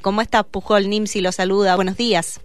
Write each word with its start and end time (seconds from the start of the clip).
¿Cómo 0.00 0.20
está 0.20 0.44
Pujol? 0.44 0.88
Nimsi 0.88 1.20
lo 1.20 1.32
saluda. 1.32 1.74
Buenos 1.74 1.96
días. 1.96 2.40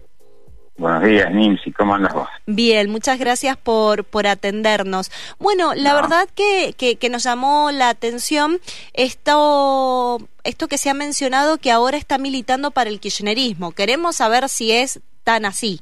Buenos 0.76 1.04
días, 1.04 1.32
Nimsi. 1.32 1.70
¿Cómo 1.70 1.94
andas 1.94 2.12
vos? 2.12 2.28
Bien, 2.46 2.90
muchas 2.90 3.16
gracias 3.16 3.56
por, 3.56 4.02
por 4.02 4.26
atendernos. 4.26 5.12
Bueno, 5.38 5.72
la 5.72 5.94
verdad 5.94 6.28
que, 6.34 6.74
que, 6.76 6.96
que, 6.96 7.10
nos 7.10 7.22
llamó 7.22 7.70
la 7.70 7.90
atención 7.90 8.58
esto, 8.92 10.18
esto 10.42 10.66
que 10.66 10.78
se 10.78 10.90
ha 10.90 10.94
mencionado 10.94 11.58
que 11.58 11.70
ahora 11.70 11.96
está 11.96 12.18
militando 12.18 12.72
para 12.72 12.90
el 12.90 12.98
kirchnerismo. 12.98 13.70
Queremos 13.70 14.16
saber 14.16 14.48
si 14.48 14.72
es 14.72 15.00
tan 15.22 15.44
así. 15.44 15.80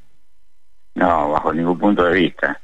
No, 0.95 1.31
bajo 1.31 1.55
ningún 1.55 1.79
punto 1.79 2.05
de 2.05 2.13
vista. 2.13 2.61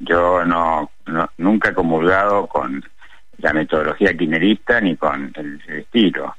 Yo 0.00 0.44
no, 0.44 0.90
no 1.06 1.30
nunca 1.38 1.70
he 1.70 1.74
comulgado 1.74 2.46
con 2.46 2.84
la 3.38 3.54
metodología 3.54 4.14
kirchnerista 4.14 4.82
ni 4.82 4.96
con 4.96 5.32
el 5.34 5.62
estilo. 5.66 6.34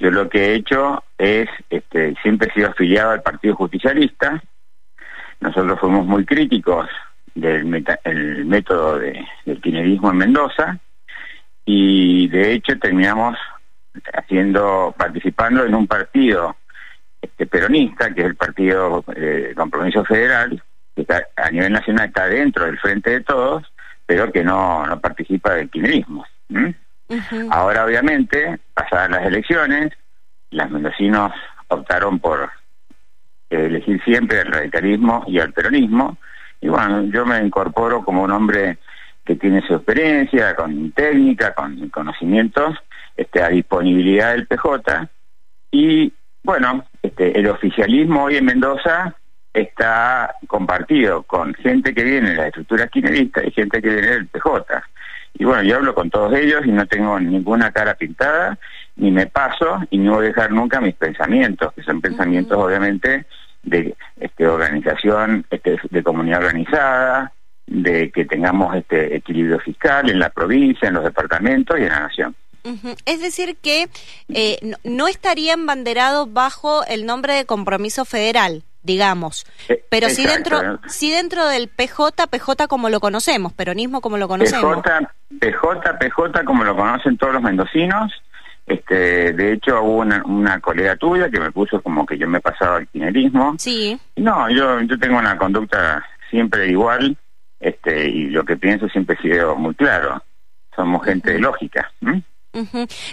Yo 0.00 0.10
lo 0.10 0.30
que 0.30 0.46
he 0.46 0.54
hecho 0.54 1.04
es, 1.18 1.48
este, 1.68 2.14
siempre 2.22 2.48
he 2.48 2.54
sido 2.54 2.70
afiliado 2.70 3.10
al 3.10 3.22
Partido 3.22 3.54
Justicialista. 3.54 4.42
Nosotros 5.40 5.78
fuimos 5.78 6.06
muy 6.06 6.24
críticos 6.24 6.88
del 7.34 7.66
método 7.66 8.98
de, 8.98 9.24
del 9.44 9.60
kirchnerismo 9.60 10.10
en 10.10 10.16
Mendoza 10.16 10.78
y 11.64 12.28
de 12.28 12.54
hecho 12.54 12.78
terminamos 12.78 13.36
haciendo 14.14 14.94
participando 14.96 15.64
en 15.64 15.74
un 15.74 15.86
partido 15.86 16.56
este, 17.20 17.46
peronista 17.46 18.12
que 18.12 18.22
es 18.22 18.26
el 18.26 18.36
partido 18.36 19.04
eh, 19.14 19.52
Compromiso 19.56 20.04
Federal 20.04 20.60
que 20.96 21.06
a 21.36 21.50
nivel 21.50 21.72
nacional 21.72 22.08
está 22.08 22.26
dentro 22.26 22.64
del 22.64 22.78
Frente 22.78 23.10
de 23.10 23.20
Todos 23.20 23.72
pero 24.06 24.32
que 24.32 24.42
no, 24.42 24.84
no 24.86 25.00
participa 25.00 25.54
del 25.54 25.70
kirchnerismo 25.70 26.26
Ahora, 27.50 27.84
obviamente, 27.84 28.58
pasadas 28.74 29.10
las 29.10 29.26
elecciones, 29.26 29.92
los 30.50 30.70
mendocinos 30.70 31.32
optaron 31.68 32.18
por 32.18 32.50
elegir 33.48 34.02
siempre 34.04 34.40
el 34.40 34.52
radicalismo 34.52 35.24
y 35.26 35.38
el 35.38 35.52
peronismo. 35.52 36.18
Y 36.60 36.68
bueno, 36.68 37.02
yo 37.04 37.26
me 37.26 37.38
incorporo 37.38 38.04
como 38.04 38.22
un 38.22 38.30
hombre 38.30 38.78
que 39.24 39.36
tiene 39.36 39.62
su 39.66 39.74
experiencia, 39.74 40.54
con 40.54 40.92
técnica, 40.92 41.54
con 41.54 41.88
conocimientos, 41.90 42.76
este, 43.16 43.42
a 43.42 43.48
disponibilidad 43.48 44.32
del 44.32 44.46
PJ. 44.46 45.08
Y 45.70 46.12
bueno, 46.42 46.84
este, 47.02 47.38
el 47.38 47.48
oficialismo 47.48 48.24
hoy 48.24 48.36
en 48.36 48.44
Mendoza 48.44 49.14
está 49.52 50.34
compartido 50.46 51.22
con 51.24 51.54
gente 51.54 51.92
que 51.92 52.04
viene 52.04 52.30
de 52.30 52.36
la 52.36 52.46
estructura 52.46 52.86
kirchnerista 52.86 53.44
y 53.44 53.50
gente 53.50 53.82
que 53.82 53.88
viene 53.88 54.08
del 54.08 54.28
PJ. 54.28 54.82
Y 55.34 55.44
bueno, 55.44 55.62
yo 55.62 55.76
hablo 55.76 55.94
con 55.94 56.10
todos 56.10 56.34
ellos 56.34 56.62
y 56.66 56.70
no 56.70 56.86
tengo 56.86 57.18
ninguna 57.18 57.72
cara 57.72 57.94
pintada, 57.94 58.58
ni 58.96 59.10
me 59.10 59.26
paso 59.26 59.80
y 59.90 59.98
no 59.98 60.16
voy 60.16 60.26
a 60.26 60.28
dejar 60.28 60.52
nunca 60.52 60.80
mis 60.80 60.94
pensamientos, 60.94 61.72
que 61.72 61.82
son 61.82 62.00
pensamientos 62.00 62.58
obviamente 62.58 63.26
de 63.62 63.94
este, 64.18 64.46
organización, 64.46 65.46
este, 65.50 65.78
de 65.90 66.02
comunidad 66.02 66.44
organizada, 66.44 67.32
de 67.66 68.10
que 68.10 68.24
tengamos 68.24 68.74
este 68.74 69.16
equilibrio 69.16 69.60
fiscal 69.60 70.10
en 70.10 70.18
la 70.18 70.30
provincia, 70.30 70.88
en 70.88 70.94
los 70.94 71.04
departamentos 71.04 71.78
y 71.78 71.82
en 71.82 71.88
la 71.88 72.00
nación. 72.00 72.34
Es 73.06 73.22
decir, 73.22 73.56
que 73.56 73.88
eh, 74.28 74.58
no 74.84 75.08
estarían 75.08 75.64
banderados 75.64 76.30
bajo 76.30 76.84
el 76.84 77.06
nombre 77.06 77.32
de 77.32 77.46
compromiso 77.46 78.04
federal 78.04 78.64
digamos. 78.82 79.46
Eh, 79.68 79.84
pero 79.88 80.08
sí 80.08 80.26
dentro, 80.26 80.80
sí 80.86 81.10
dentro 81.10 81.46
del 81.46 81.68
PJ, 81.68 82.26
PJ 82.26 82.68
como 82.68 82.88
lo 82.88 83.00
conocemos, 83.00 83.52
peronismo 83.52 84.00
como 84.00 84.18
lo 84.18 84.28
conocemos. 84.28 84.82
PJ, 85.40 85.98
PJ, 85.98 86.44
como 86.44 86.64
lo 86.64 86.76
conocen 86.76 87.16
todos 87.16 87.34
los 87.34 87.42
mendocinos. 87.42 88.12
Este, 88.66 89.32
de 89.32 89.52
hecho, 89.52 89.82
hubo 89.82 89.98
una, 89.98 90.22
una 90.24 90.60
colega 90.60 90.94
tuya 90.96 91.28
que 91.28 91.40
me 91.40 91.50
puso 91.50 91.82
como 91.82 92.06
que 92.06 92.16
yo 92.16 92.28
me 92.28 92.40
pasaba 92.40 92.76
al 92.76 92.88
kinerismo. 92.88 93.54
Sí. 93.58 93.98
No, 94.16 94.48
yo, 94.48 94.80
yo 94.82 94.98
tengo 94.98 95.18
una 95.18 95.36
conducta 95.36 96.04
siempre 96.30 96.68
igual, 96.68 97.16
este, 97.58 98.08
y 98.08 98.28
lo 98.28 98.44
que 98.44 98.56
pienso 98.56 98.88
siempre 98.88 99.16
sido 99.20 99.56
muy 99.56 99.74
claro. 99.74 100.22
Somos 100.74 101.04
gente 101.04 101.32
de 101.32 101.40
lógica. 101.40 101.92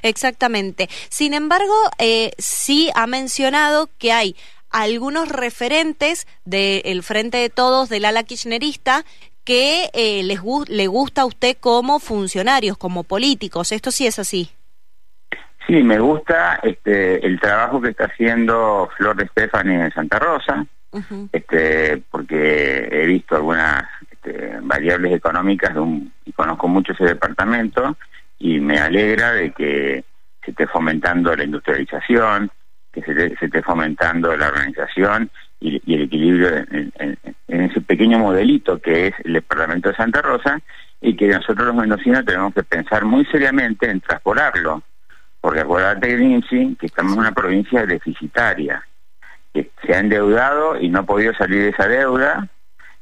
exactamente. 0.03 0.87
Sin 1.09 1.33
embargo, 1.33 1.73
eh, 1.97 2.31
sí 2.37 2.89
ha 2.95 3.07
mencionado 3.07 3.89
que 3.97 4.11
hay 4.11 4.35
algunos 4.71 5.29
referentes 5.29 6.27
del 6.45 7.03
Frente 7.03 7.37
de 7.37 7.49
Todos 7.49 7.89
del 7.89 8.05
ala 8.05 8.23
kirchnerista 8.23 9.03
que 9.43 9.89
eh, 9.93 10.23
les 10.23 10.41
le 10.67 10.87
gusta 10.87 11.21
a 11.21 11.25
usted 11.25 11.55
como 11.57 11.99
funcionarios, 11.99 12.77
como 12.77 13.03
políticos. 13.03 13.71
¿Esto 13.71 13.91
sí 13.91 14.05
es 14.05 14.19
así? 14.19 14.51
Sí, 15.65 15.83
me 15.83 15.99
gusta 15.99 16.59
este, 16.63 17.25
el 17.25 17.39
trabajo 17.39 17.81
que 17.81 17.89
está 17.89 18.05
haciendo 18.05 18.89
Flor 18.97 19.17
de 19.17 19.25
Estefani 19.25 19.75
en 19.75 19.91
Santa 19.91 20.17
Rosa, 20.17 20.65
este, 21.31 21.97
porque 22.09 22.87
he 22.89 23.05
visto 23.05 23.35
algunas 23.35 23.83
este, 24.09 24.59
variables 24.61 25.13
económicas 25.13 25.73
de 25.73 25.79
un, 25.79 26.13
y 26.25 26.31
conozco 26.31 26.67
mucho 26.67 26.93
ese 26.93 27.03
departamento 27.03 27.97
y 28.39 28.59
me 28.59 28.79
alegra 28.79 29.33
de 29.33 29.51
que 29.51 30.05
se 30.43 30.51
esté 30.51 30.67
fomentando 30.67 31.35
la 31.35 31.43
industrialización, 31.43 32.49
que 33.01 33.13
se, 33.13 33.45
esté 33.45 33.61
fomentando 33.61 34.35
la 34.35 34.47
organización 34.47 35.29
y, 35.59 35.81
el 35.93 36.03
equilibrio 36.03 36.49
en, 36.69 37.17
ese 37.47 37.81
pequeño 37.81 38.19
modelito 38.19 38.79
que 38.79 39.07
es 39.07 39.13
el 39.23 39.41
Parlamento 39.41 39.89
de 39.89 39.95
Santa 39.95 40.21
Rosa 40.21 40.61
y 41.01 41.15
que 41.15 41.27
nosotros 41.27 41.67
los 41.67 41.75
mendocinos 41.75 42.25
tenemos 42.25 42.53
que 42.53 42.63
pensar 42.63 43.05
muy 43.05 43.25
seriamente 43.25 43.89
en 43.89 44.01
transportarlo, 44.01 44.81
porque 45.41 45.61
acuérdate, 45.61 46.15
Vinci, 46.15 46.75
que 46.79 46.87
estamos 46.87 47.13
en 47.13 47.19
una 47.19 47.31
provincia 47.33 47.85
deficitaria, 47.85 48.83
que 49.53 49.69
se 49.85 49.93
ha 49.93 49.99
endeudado 49.99 50.79
y 50.79 50.89
no 50.89 50.99
ha 50.99 51.03
podido 51.03 51.33
salir 51.35 51.63
de 51.63 51.69
esa 51.69 51.87
deuda, 51.87 52.47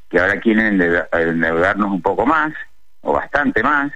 que 0.09 0.19
ahora 0.19 0.39
quieren 0.39 0.81
endeudarnos 0.81 1.91
un 1.91 2.01
poco 2.01 2.25
más, 2.25 2.53
o 3.01 3.13
bastante 3.13 3.63
más, 3.63 3.91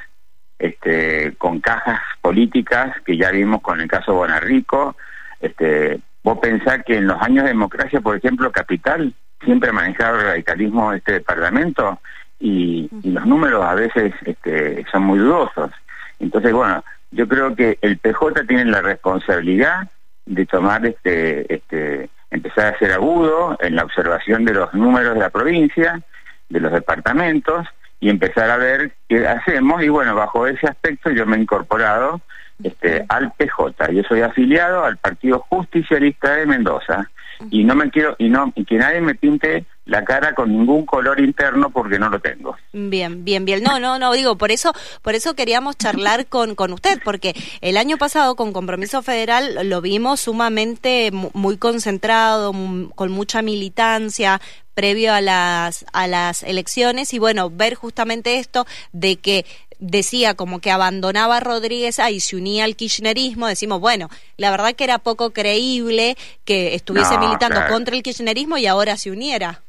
este, 0.57 1.35
con 1.37 1.59
cajas 1.59 1.99
políticas 2.21 2.95
que 3.05 3.17
ya 3.17 3.31
vimos 3.31 3.61
con 3.61 3.81
el 3.81 3.87
caso 3.87 4.13
Bonarrico, 4.13 4.95
este, 5.39 5.99
vos 6.23 6.39
pensás 6.39 6.83
que 6.85 6.97
en 6.97 7.07
los 7.07 7.21
años 7.21 7.43
de 7.43 7.49
democracia, 7.49 8.01
por 8.01 8.17
ejemplo, 8.17 8.51
Capital 8.51 9.13
siempre 9.43 9.69
ha 9.69 9.73
manejado 9.73 10.19
el 10.19 10.25
radicalismo 10.25 10.91
de 10.91 10.97
este 10.97 11.21
Parlamento 11.21 11.99
y, 12.39 12.89
los 13.03 13.25
números 13.25 13.63
a 13.65 13.75
veces 13.75 14.13
este, 14.25 14.85
son 14.91 15.03
muy 15.03 15.19
dudosos. 15.19 15.71
Entonces, 16.19 16.53
bueno, 16.53 16.83
yo 17.11 17.27
creo 17.27 17.55
que 17.55 17.77
el 17.81 17.97
PJ 17.97 18.45
tiene 18.47 18.65
la 18.65 18.81
responsabilidad 18.81 19.89
de 20.25 20.45
tomar 20.45 20.85
este, 20.85 21.53
este, 21.53 22.09
empezar 22.29 22.73
a 22.73 22.79
ser 22.79 22.91
agudo 22.91 23.57
en 23.61 23.75
la 23.75 23.83
observación 23.83 24.45
de 24.45 24.53
los 24.53 24.73
números 24.73 25.15
de 25.15 25.21
la 25.21 25.29
provincia, 25.29 26.01
de 26.49 26.59
los 26.59 26.71
departamentos 26.71 27.67
y 27.99 28.09
empezar 28.09 28.49
a 28.49 28.57
ver 28.57 28.93
qué 29.07 29.27
hacemos 29.27 29.83
y 29.83 29.89
bueno, 29.89 30.15
bajo 30.15 30.47
ese 30.47 30.67
aspecto 30.67 31.09
yo 31.09 31.25
me 31.25 31.37
he 31.37 31.41
incorporado 31.41 32.21
este, 32.63 33.05
al 33.09 33.31
PJ. 33.33 33.91
Yo 33.91 34.03
soy 34.03 34.21
afiliado 34.21 34.83
al 34.83 34.97
Partido 34.97 35.45
Justicialista 35.49 36.35
de 36.35 36.45
Mendoza 36.45 37.09
y 37.49 37.63
no 37.63 37.75
me 37.75 37.89
quiero 37.89 38.15
y 38.19 38.29
no 38.29 38.51
y 38.55 38.65
que 38.65 38.77
nadie 38.77 38.99
me 38.99 39.15
pinte 39.15 39.65
la 39.85 40.03
cara 40.03 40.35
con 40.35 40.51
ningún 40.51 40.85
color 40.85 41.19
interno 41.19 41.69
porque 41.69 41.97
no 41.97 42.09
lo 42.09 42.19
tengo. 42.19 42.55
Bien, 42.73 43.23
bien, 43.23 43.45
bien. 43.45 43.63
No, 43.63 43.79
no, 43.79 43.97
no 43.97 44.11
digo, 44.13 44.37
por 44.37 44.51
eso 44.51 44.73
por 45.01 45.15
eso 45.15 45.35
queríamos 45.35 45.77
charlar 45.77 46.27
con 46.27 46.55
con 46.55 46.73
usted 46.73 46.99
porque 47.03 47.33
el 47.61 47.77
año 47.77 47.97
pasado 47.97 48.35
con 48.35 48.51
Compromiso 48.51 49.01
Federal 49.01 49.69
lo 49.69 49.81
vimos 49.81 50.19
sumamente 50.19 51.11
muy 51.11 51.57
concentrado, 51.57 52.53
con 52.95 53.11
mucha 53.11 53.41
militancia, 53.41 54.41
previo 54.73 55.13
a 55.13 55.21
las 55.21 55.85
a 55.93 56.07
las 56.07 56.43
elecciones 56.43 57.13
y 57.13 57.19
bueno, 57.19 57.49
ver 57.49 57.75
justamente 57.75 58.37
esto 58.37 58.65
de 58.91 59.15
que 59.15 59.45
decía 59.79 60.35
como 60.35 60.59
que 60.59 60.71
abandonaba 60.71 61.37
a 61.37 61.39
Rodríguez 61.39 61.99
A 61.99 62.11
y 62.11 62.19
se 62.19 62.35
unía 62.35 62.65
al 62.65 62.75
kirchnerismo, 62.75 63.47
decimos, 63.47 63.79
bueno, 63.79 64.09
la 64.37 64.51
verdad 64.51 64.75
que 64.75 64.83
era 64.83 64.99
poco 64.99 65.31
creíble 65.31 66.15
que 66.45 66.75
estuviese 66.75 67.17
militando 67.17 67.61
contra 67.69 67.95
el 67.95 68.03
kirchnerismo 68.03 68.57
y 68.57 68.67
ahora 68.67 68.97
se 68.97 69.11
uniera. 69.11 69.61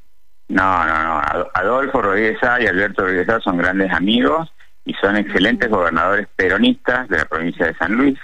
No, 0.48 0.84
no, 0.84 1.04
no. 1.04 1.48
Adolfo 1.54 2.02
Rodríguez 2.02 2.42
A 2.42 2.60
y 2.60 2.66
Alberto 2.66 3.02
Rodríguez 3.02 3.28
A 3.28 3.40
son 3.40 3.56
grandes 3.56 3.92
amigos 3.92 4.52
y 4.84 4.94
son 4.94 5.16
excelentes 5.16 5.70
gobernadores 5.70 6.26
peronistas 6.34 7.08
de 7.08 7.18
la 7.18 7.24
provincia 7.24 7.66
de 7.66 7.74
San 7.74 7.92
Luis. 7.92 8.18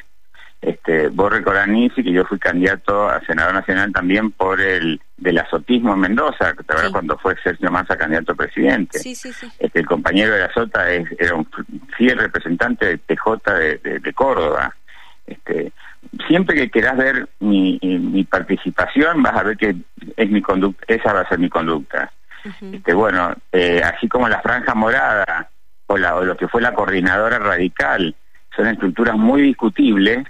Este, 0.61 1.09
vos 1.09 1.31
recordás, 1.31 1.69
que 1.95 2.13
yo 2.13 2.25
fui 2.25 2.39
candidato 2.39 3.09
a 3.09 3.21
senador 3.21 3.55
nacional 3.55 3.93
también 3.93 4.33
por 4.33 4.61
el 4.61 5.01
del 5.17 5.39
azotismo 5.39 5.95
en 5.95 6.01
Mendoza, 6.01 6.55
cuando 6.93 7.17
fue 7.19 7.37
Sergio 7.43 7.71
Massa 7.71 7.97
candidato 7.97 8.33
a 8.33 8.37
presidente. 8.37 8.99
Sí, 8.99 9.15
sí, 9.15 9.31
este, 9.59 9.81
el 9.81 9.87
compañero 9.87 10.35
de 10.35 10.41
la 10.41 10.53
Sota 10.53 10.91
es, 10.91 11.09
era 11.19 11.35
un 11.35 11.49
fiel 11.97 12.19
representante 12.19 12.87
del 12.87 12.99
PJ 12.99 13.55
de, 13.55 14.13
Córdoba. 14.15 14.75
Este, 15.27 15.73
siempre 16.27 16.57
que 16.57 16.71
quieras 16.71 16.97
ver 16.97 17.29
mi, 17.41 17.79
mi 17.83 18.25
participación, 18.25 19.23
vas 19.23 19.37
a 19.37 19.43
ver 19.43 19.57
que 19.57 19.77
es 20.17 20.31
mi 20.31 20.43
conducta, 20.43 20.85
esa 20.89 21.13
va 21.13 21.21
a 21.21 21.29
ser 21.29 21.39
mi 21.39 21.49
conducta. 21.49 22.13
este, 22.73 22.93
bueno, 22.93 23.35
eh, 23.53 23.83
así 23.85 24.09
como 24.09 24.29
la 24.29 24.41
Franja 24.41 24.75
Morada 24.75 25.49
o, 25.87 25.97
la, 25.97 26.17
o 26.17 26.25
lo 26.25 26.37
que 26.37 26.49
fue 26.49 26.61
la 26.61 26.75
coordinadora 26.75 27.39
radical, 27.39 28.15
son 28.55 28.67
estructuras 28.69 29.17
muy 29.17 29.43
discutibles, 29.43 30.27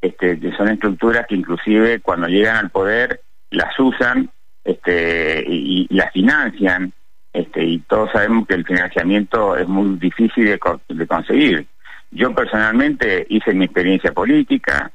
este, 0.00 0.38
son 0.56 0.68
estructuras 0.68 1.26
que 1.26 1.34
inclusive 1.34 2.00
cuando 2.00 2.28
llegan 2.28 2.56
al 2.56 2.70
poder 2.70 3.20
las 3.50 3.78
usan 3.78 4.30
este, 4.64 5.44
y, 5.46 5.86
las 5.90 6.12
financian, 6.12 6.92
este, 7.32 7.64
y 7.64 7.78
todos 7.80 8.10
sabemos 8.12 8.46
que 8.46 8.54
el 8.54 8.66
financiamiento 8.66 9.56
es 9.56 9.66
muy 9.66 9.98
difícil 9.98 10.44
de, 10.44 11.06
conseguir. 11.06 11.66
Yo 12.10 12.34
personalmente 12.34 13.26
hice 13.28 13.54
mi 13.54 13.64
experiencia 13.64 14.12
política, 14.12 14.90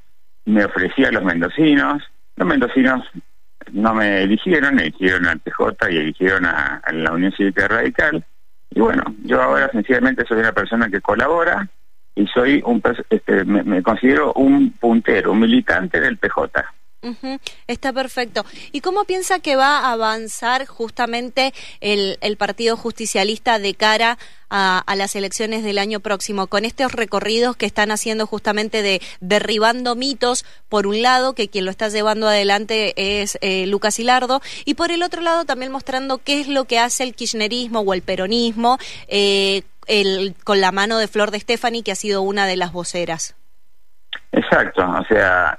me 0.46 0.66
ofrecí 0.66 1.06
a 1.06 1.12
los 1.12 1.24
mendocinos, 1.24 2.04
los 2.36 2.48
mendocinos 2.48 3.04
no 3.72 3.94
me 3.94 4.24
eligieron, 4.24 4.80
eligieron 4.80 5.26
al 5.28 5.40
PJ 5.40 5.92
y 5.92 5.98
eligieron 5.98 6.46
a, 6.46 6.82
la 6.92 7.12
Unión 7.12 7.32
Cívica 7.32 7.68
Radical. 7.68 8.24
Y 8.72 8.80
bueno, 8.80 9.04
yo 9.24 9.42
ahora 9.42 9.70
sencillamente 9.72 10.26
soy 10.26 10.40
una 10.40 10.52
persona 10.52 10.90
que 10.90 11.02
colabora 11.02 11.68
y 12.16 12.28
soy 12.28 12.62
un 12.66 12.82
este, 13.10 13.44
me, 13.46 13.82
considero 13.82 14.34
un 14.34 14.72
puntero, 14.72 15.32
un 15.32 15.40
militante 15.40 16.00
del 16.00 16.18
PJ. 16.18 16.64
Está 17.68 17.92
perfecto. 17.92 18.46
¿Y 18.72 18.80
cómo 18.80 19.04
piensa 19.04 19.40
que 19.40 19.58
va 19.58 19.80
a 19.80 19.92
avanzar 19.92 20.66
justamente 20.66 21.54
el, 21.82 22.18
el 22.22 22.38
Partido 22.38 22.78
Justicialista 22.78 23.60
de 23.60 23.74
cara 23.74 24.18
a, 24.56 24.96
las 24.96 25.16
elecciones 25.16 25.64
del 25.64 25.80
año 25.80 26.00
próximo, 26.00 26.46
con 26.46 26.64
estos 26.64 26.92
recorridos 26.92 27.56
que 27.58 27.66
están 27.66 27.90
haciendo 27.90 28.28
justamente 28.28 28.84
de 28.84 29.02
derribando 29.20 29.96
mitos, 29.96 30.46
por 30.70 30.86
un 30.86 31.02
lado, 31.02 31.34
que 31.34 31.48
quien 31.48 31.66
lo 31.66 31.72
está 31.72 31.90
llevando 31.90 32.28
adelante 32.28 32.94
es 32.96 33.40
eh, 33.42 33.66
Lucas 33.66 33.98
Hilardo, 33.98 34.42
y 34.64 34.76
por 34.76 34.92
el 34.92 35.02
otro 35.02 35.22
lado 35.22 35.46
también 35.46 35.72
mostrando 35.72 36.20
qué 36.20 36.40
es 36.40 36.48
lo 36.48 36.66
que 36.66 36.78
hace 36.78 37.04
el 37.04 37.16
kirchnerismo 37.16 37.80
o 37.80 37.94
el 37.96 38.04
peronismo 38.04 38.78
eh, 39.08 39.64
el, 39.88 40.36
con 40.44 40.62
la 40.62 40.72
mano 40.72 40.98
de 40.98 41.08
Flor 41.08 41.32
de 41.32 41.40
Stefani, 41.40 41.84
que 41.84 41.92
ha 41.92 41.96
sido 41.96 42.22
una 42.22 42.46
de 42.46 42.58
las 42.58 42.72
voceras. 42.72 43.36
Exacto, 44.32 44.84
o 44.84 45.06
sea, 45.06 45.58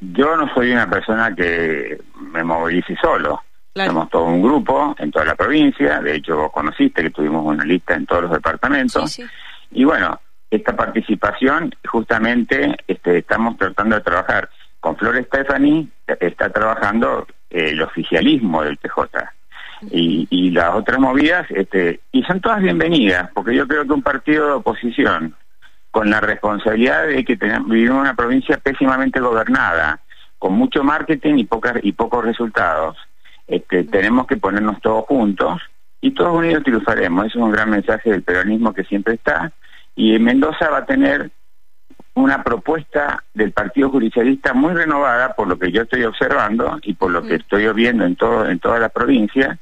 yo 0.00 0.36
no 0.36 0.52
soy 0.54 0.72
una 0.72 0.88
persona 0.88 1.34
que 1.34 1.98
me 2.16 2.42
movilice 2.44 2.96
solo. 3.00 3.42
Somos 3.74 4.08
todo 4.08 4.26
un 4.26 4.40
grupo 4.40 4.94
en 4.98 5.10
toda 5.10 5.24
la 5.24 5.34
provincia, 5.34 6.00
de 6.00 6.16
hecho 6.16 6.36
vos 6.36 6.52
conociste 6.52 7.02
que 7.02 7.10
tuvimos 7.10 7.44
una 7.44 7.64
lista 7.64 7.94
en 7.94 8.06
todos 8.06 8.22
los 8.22 8.30
departamentos. 8.30 9.20
Y 9.72 9.82
bueno, 9.82 10.20
esta 10.48 10.76
participación 10.76 11.74
justamente 11.84 12.76
este, 12.86 13.18
estamos 13.18 13.56
tratando 13.56 13.96
de 13.96 14.02
trabajar. 14.02 14.48
Con 14.78 14.96
Flor 14.96 15.20
Stephanie 15.24 15.88
está 16.20 16.50
trabajando 16.50 17.26
el 17.50 17.82
oficialismo 17.82 18.62
del 18.62 18.76
PJ. 18.76 19.33
Y, 19.90 20.26
y 20.30 20.50
las 20.50 20.74
otras 20.74 20.98
movidas, 20.98 21.46
este, 21.50 22.00
y 22.12 22.22
son 22.24 22.40
todas 22.40 22.62
bienvenidas, 22.62 23.30
porque 23.34 23.54
yo 23.54 23.66
creo 23.66 23.84
que 23.86 23.92
un 23.92 24.02
partido 24.02 24.46
de 24.46 24.52
oposición 24.52 25.34
con 25.90 26.10
la 26.10 26.20
responsabilidad 26.20 27.06
de 27.06 27.24
que 27.24 27.36
tenemos, 27.36 27.68
vivimos 27.68 27.96
en 27.96 28.00
una 28.00 28.16
provincia 28.16 28.56
pésimamente 28.56 29.20
gobernada, 29.20 30.00
con 30.38 30.54
mucho 30.54 30.82
marketing 30.82 31.36
y, 31.36 31.44
pocas, 31.44 31.76
y 31.82 31.92
pocos 31.92 32.24
resultados, 32.24 32.96
este, 33.46 33.84
tenemos 33.84 34.26
que 34.26 34.36
ponernos 34.36 34.80
todos 34.80 35.04
juntos 35.06 35.60
y 36.00 36.10
todos 36.10 36.36
unidos 36.36 36.64
triunfaremos. 36.64 37.26
Eso 37.26 37.38
es 37.38 37.44
un 37.44 37.52
gran 37.52 37.70
mensaje 37.70 38.10
del 38.10 38.22
peronismo 38.22 38.74
que 38.74 38.84
siempre 38.84 39.14
está. 39.14 39.52
Y 39.94 40.18
Mendoza 40.18 40.68
va 40.68 40.78
a 40.78 40.86
tener 40.86 41.30
una 42.14 42.42
propuesta 42.42 43.24
del 43.32 43.52
Partido 43.52 43.90
Judicialista 43.90 44.52
muy 44.52 44.74
renovada 44.74 45.34
por 45.34 45.48
lo 45.48 45.58
que 45.58 45.72
yo 45.72 45.82
estoy 45.82 46.04
observando 46.04 46.78
y 46.82 46.94
por 46.94 47.10
lo 47.10 47.22
que 47.22 47.36
estoy 47.36 47.66
viendo 47.72 48.04
en 48.04 48.16
todo 48.16 48.48
en 48.48 48.58
toda 48.58 48.78
la 48.78 48.88
provincia. 48.88 49.58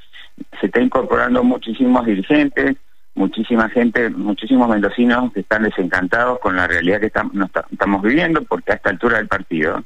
Se 0.61 0.67
está 0.67 0.81
incorporando 0.81 1.43
muchísimos 1.43 2.05
dirigentes, 2.06 2.77
muchísima 3.15 3.69
gente, 3.69 4.11
muchísimos 4.11 4.69
mendocinos 4.69 5.33
que 5.33 5.41
están 5.41 5.65
desencantados 5.65 6.39
con 6.41 6.56
la 6.56 6.67
realidad 6.67 7.00
que 7.00 7.06
estamos 7.06 8.03
viviendo 8.03 8.43
porque 8.43 8.73
a 8.73 8.77
esta 8.77 8.91
altura 8.91 9.19
del 9.19 9.29
partido 9.29 9.85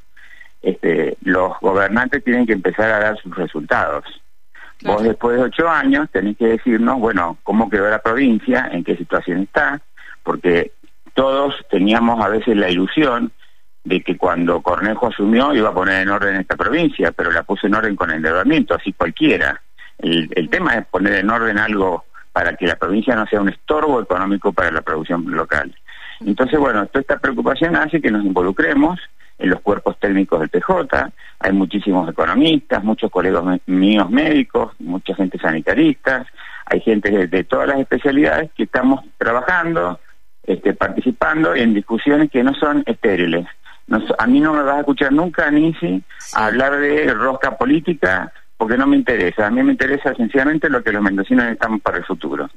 este, 0.62 1.16
los 1.22 1.52
gobernantes 1.60 2.24
tienen 2.24 2.46
que 2.46 2.52
empezar 2.52 2.90
a 2.90 2.98
dar 2.98 3.18
sus 3.18 3.34
resultados. 3.36 4.04
Vos 4.82 5.02
después 5.02 5.36
de 5.36 5.44
ocho 5.44 5.68
años 5.68 6.08
tenés 6.10 6.36
que 6.36 6.48
decirnos, 6.48 6.98
bueno, 6.98 7.38
cómo 7.42 7.70
quedó 7.70 7.88
la 7.88 8.02
provincia, 8.02 8.68
en 8.70 8.84
qué 8.84 8.96
situación 8.96 9.42
está, 9.42 9.80
porque 10.22 10.72
todos 11.14 11.54
teníamos 11.70 12.22
a 12.22 12.28
veces 12.28 12.56
la 12.56 12.68
ilusión 12.68 13.32
de 13.84 14.02
que 14.02 14.16
cuando 14.16 14.60
Cornejo 14.60 15.06
asumió 15.06 15.54
iba 15.54 15.70
a 15.70 15.74
poner 15.74 16.02
en 16.02 16.08
orden 16.10 16.36
esta 16.36 16.56
provincia, 16.56 17.12
pero 17.12 17.30
la 17.30 17.44
puso 17.44 17.68
en 17.68 17.74
orden 17.74 17.96
con 17.96 18.10
endeudamiento, 18.10 18.74
así 18.74 18.92
cualquiera. 18.92 19.62
El, 19.98 20.28
el 20.34 20.50
tema 20.50 20.74
es 20.74 20.86
poner 20.86 21.14
en 21.14 21.30
orden 21.30 21.58
algo 21.58 22.04
para 22.32 22.54
que 22.54 22.66
la 22.66 22.76
provincia 22.76 23.16
no 23.16 23.26
sea 23.26 23.40
un 23.40 23.48
estorbo 23.48 24.00
económico 24.00 24.52
para 24.52 24.70
la 24.70 24.82
producción 24.82 25.24
local. 25.30 25.74
Entonces, 26.20 26.58
bueno, 26.58 26.86
toda 26.86 27.00
esta 27.00 27.18
preocupación 27.18 27.76
hace 27.76 28.00
que 28.00 28.10
nos 28.10 28.24
involucremos 28.24 29.00
en 29.38 29.50
los 29.50 29.60
cuerpos 29.60 29.98
técnicos 29.98 30.40
del 30.40 30.48
PJ, 30.48 31.10
hay 31.38 31.52
muchísimos 31.52 32.08
economistas, 32.08 32.82
muchos 32.82 33.10
colegas 33.10 33.42
míos 33.66 34.10
médicos, 34.10 34.72
mucha 34.78 35.14
gente 35.14 35.38
sanitaristas, 35.38 36.26
hay 36.66 36.80
gente 36.80 37.26
de, 37.26 37.44
todas 37.44 37.68
las 37.68 37.80
especialidades 37.80 38.50
que 38.56 38.64
estamos 38.64 39.04
trabajando, 39.18 40.00
este, 40.44 40.74
participando 40.74 41.54
en 41.54 41.74
discusiones 41.74 42.30
que 42.30 42.42
no 42.42 42.54
son 42.54 42.82
estériles. 42.86 43.46
a 44.18 44.26
mí 44.26 44.40
no 44.40 44.54
me 44.54 44.62
vas 44.62 44.76
a 44.76 44.80
escuchar 44.80 45.12
nunca, 45.12 45.50
Nisi, 45.50 46.02
hablar 46.34 46.76
de 46.78 47.12
rosca 47.12 47.56
política 47.56 48.32
porque 48.56 48.76
no 48.76 48.86
me 48.86 48.96
interesa. 48.96 49.46
A 49.46 49.50
mí 49.50 49.62
me 49.62 49.72
interesa 49.72 50.14
sencillamente 50.14 50.70
lo 50.70 50.82
que 50.82 50.92
los 50.92 51.02
mendocinos 51.02 51.44
necesitan 51.44 51.78
para 51.80 51.98
el 51.98 52.04
futuro. 52.04 52.48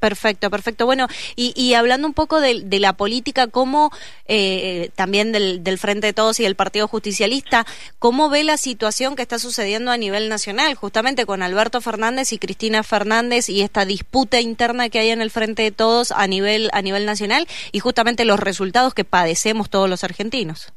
Perfecto, 0.00 0.50
perfecto. 0.50 0.86
Bueno, 0.86 1.06
y, 1.36 1.74
hablando 1.74 2.08
un 2.08 2.14
poco 2.14 2.40
de, 2.40 2.64
la 2.80 2.94
política, 2.94 3.46
¿cómo 3.46 3.90
eh, 4.26 4.90
también 4.96 5.32
del, 5.32 5.78
Frente 5.78 6.08
de 6.08 6.12
Todos 6.12 6.40
y 6.40 6.42
del 6.42 6.56
Partido 6.56 6.88
Justicialista, 6.88 7.64
cómo 7.98 8.30
ve 8.30 8.42
la 8.42 8.56
situación 8.56 9.16
que 9.16 9.22
está 9.22 9.38
sucediendo 9.38 9.92
a 9.92 9.96
nivel 9.96 10.28
nacional, 10.28 10.74
justamente 10.74 11.24
con 11.24 11.42
Alberto 11.42 11.80
Fernández 11.80 12.32
y 12.32 12.38
Cristina 12.38 12.82
Fernández 12.82 13.48
y 13.48 13.62
esta 13.62 13.84
disputa 13.84 14.40
interna 14.40 14.88
que 14.88 14.98
hay 14.98 15.10
en 15.10 15.22
el 15.22 15.30
Frente 15.30 15.62
de 15.62 15.70
Todos 15.70 16.10
a 16.10 16.26
nivel, 16.26 16.68
a 16.72 16.82
nivel 16.82 17.06
nacional 17.06 17.46
y 17.72 17.78
justamente 17.78 18.24
los 18.24 18.40
resultados 18.40 18.94
que 18.94 19.04
padecemos 19.04 19.70
todos 19.70 19.88
los 19.88 20.04
argentinos? 20.04 20.72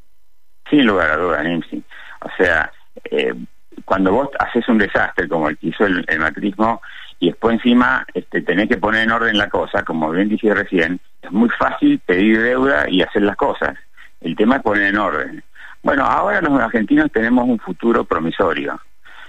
Sin 0.69 0.85
lugar 0.85 1.11
a 1.11 1.17
dudas, 1.17 1.43
Nancy. 1.43 1.83
O 2.21 2.29
sea, 2.37 2.71
eh, 3.11 3.33
cuando 3.85 4.11
vos 4.11 4.29
haces 4.39 4.67
un 4.67 4.77
desastre 4.77 5.27
como 5.27 5.49
el 5.49 5.57
que 5.57 5.67
hizo 5.67 5.85
el, 5.85 6.05
macrismo 6.19 6.81
y 7.19 7.27
después 7.27 7.55
encima 7.55 8.05
este, 8.13 8.41
tenés 8.41 8.67
que 8.67 8.77
poner 8.77 9.03
en 9.03 9.11
orden 9.11 9.37
la 9.37 9.49
cosa, 9.49 9.83
como 9.83 10.11
bien 10.11 10.29
dije 10.29 10.53
recién, 10.53 10.99
es 11.21 11.31
muy 11.31 11.49
fácil 11.49 11.99
pedir 11.99 12.41
deuda 12.41 12.89
y 12.89 13.01
hacer 13.01 13.21
las 13.21 13.35
cosas. 13.35 13.75
El 14.21 14.35
tema 14.35 14.57
es 14.57 14.63
poner 14.63 14.83
en 14.83 14.97
orden. 14.97 15.43
Bueno, 15.81 16.05
ahora 16.05 16.41
los 16.41 16.59
argentinos 16.59 17.11
tenemos 17.11 17.47
un 17.47 17.59
futuro 17.59 18.05
promisorio. 18.05 18.79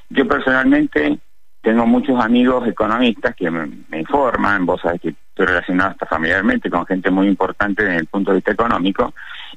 Yo 0.09 0.27
personalmente 0.27 1.19
tengo 1.65 1.87
muchos 1.87 2.23
amigos 2.23 2.69
economistas 2.69 3.35
que 3.35 3.51
me, 3.51 3.99
informan, 3.99 4.67
vos 4.67 4.81
sabés 4.83 5.01
que 5.01 5.09
estoy 5.09 5.47
relacionado 5.47 5.91
hasta 5.91 6.07
familiarmente 6.07 6.71
con 6.71 6.87
gente 6.87 7.11
muy 7.11 7.27
importante 7.27 7.83
desde 7.83 8.01
el 8.01 8.07
punto 8.07 8.31
de 8.31 8.37
vista 8.37 8.53
económico, 8.53 9.15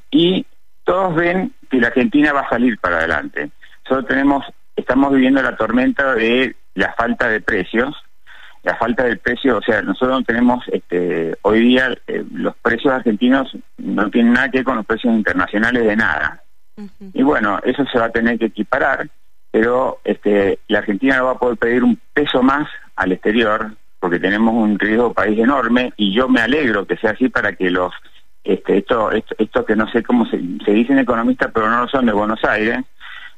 y 0.09 0.45
todos 0.85 1.13
ven 1.15 1.53
que 1.69 1.81
la 1.81 1.87
Argentina 1.87 2.31
va 2.31 2.41
a 2.41 2.49
salir 2.49 2.79
para 2.79 2.99
adelante. 2.99 3.51
Solo 3.87 4.05
tenemos 4.05 4.45
estamos 4.77 5.11
viviendo 5.13 5.41
la 5.41 5.57
tormenta 5.57 6.13
de 6.15 6.55
la 6.75 6.93
falta 6.93 7.27
de 7.27 7.41
precios, 7.41 7.93
la 8.63 8.75
falta 8.75 9.03
del 9.03 9.17
precio, 9.17 9.57
o 9.57 9.61
sea, 9.61 9.81
nosotros 9.81 10.23
tenemos 10.25 10.63
este, 10.71 11.35
hoy 11.41 11.59
día 11.61 11.97
eh, 12.07 12.23
los 12.31 12.55
precios 12.57 12.93
argentinos 12.93 13.55
no 13.77 14.09
tienen 14.09 14.33
nada 14.33 14.49
que 14.49 14.59
ver 14.59 14.65
con 14.65 14.77
los 14.77 14.85
precios 14.85 15.13
internacionales 15.13 15.85
de 15.85 15.95
nada. 15.95 16.43
Y 17.13 17.23
bueno, 17.23 17.59
eso 17.63 17.83
se 17.91 17.97
va 17.97 18.05
a 18.05 18.11
tener 18.11 18.37
que 18.37 18.45
equiparar, 18.45 19.09
pero 19.49 19.99
este, 20.03 20.59
la 20.67 20.79
Argentina 20.79 21.17
no 21.17 21.25
va 21.25 21.31
a 21.31 21.39
poder 21.39 21.57
pedir 21.57 21.83
un 21.83 21.99
peso 22.13 22.43
más 22.43 22.69
al 22.95 23.13
exterior 23.13 23.71
porque 23.99 24.19
tenemos 24.19 24.53
un 24.53 24.77
riesgo 24.77 25.11
país 25.11 25.39
enorme 25.39 25.91
y 25.97 26.13
yo 26.13 26.29
me 26.29 26.39
alegro 26.39 26.85
que 26.85 26.97
sea 26.97 27.11
así 27.11 27.29
para 27.29 27.53
que 27.53 27.71
los 27.71 27.91
este, 28.43 28.77
esto, 28.77 29.09
esto, 29.11 29.65
que 29.65 29.75
no 29.75 29.89
sé 29.91 30.03
cómo 30.03 30.25
se, 30.25 30.39
se 30.63 30.71
dicen 30.71 30.99
economistas, 30.99 31.51
pero 31.53 31.69
no 31.69 31.81
lo 31.81 31.87
son 31.89 32.05
de 32.05 32.13
Buenos 32.13 32.43
Aires, 32.45 32.79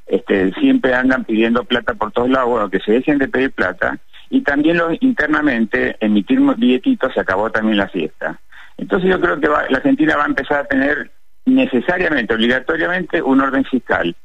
este, 0.10 0.51
siempre 0.54 0.94
andan 0.96 1.24
pidiendo 1.24 1.63
plata 1.63 1.94
por 1.94 2.12
todos 2.12 2.30
lados, 2.30 2.50
bueno, 2.50 2.70
que 2.70 2.80
se 2.80 2.94
dejen 2.94 3.20
de 3.20 3.28
pedir 3.28 3.51
plata, 3.51 4.00
y 4.30 4.42
también 4.42 4.78
lo, 4.78 4.89
internamente 5.00 5.96
emitir 6.00 6.39
billetitos 6.58 7.13
se 7.13 7.20
acabó 7.20 7.51
también 7.51 7.78
la 7.78 7.88
fiesta. 7.88 8.39
Entonces 8.78 9.10
yo 9.10 9.20
creo 9.20 9.39
que 9.39 9.48
la 9.48 9.78
Argentina 9.78 10.18
va 10.18 10.24
a 10.24 10.28
empezar 10.28 10.60
a 10.60 10.66
tener 10.66 11.12
necesariamente, 11.46 12.34
obligatoriamente, 12.34 13.22
un 13.22 13.42
orden 13.42 13.63
fiscal. 13.66 14.16